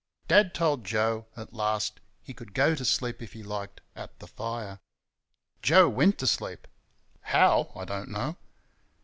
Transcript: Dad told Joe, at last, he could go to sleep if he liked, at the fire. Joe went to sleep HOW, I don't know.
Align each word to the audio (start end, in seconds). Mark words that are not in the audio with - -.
Dad 0.27 0.55
told 0.55 0.83
Joe, 0.83 1.27
at 1.37 1.53
last, 1.53 1.99
he 2.23 2.33
could 2.33 2.55
go 2.55 2.73
to 2.73 2.83
sleep 2.83 3.21
if 3.21 3.33
he 3.33 3.43
liked, 3.43 3.81
at 3.95 4.17
the 4.17 4.25
fire. 4.25 4.79
Joe 5.61 5.87
went 5.87 6.17
to 6.17 6.25
sleep 6.25 6.67
HOW, 7.25 7.71
I 7.75 7.85
don't 7.85 8.09
know. 8.09 8.35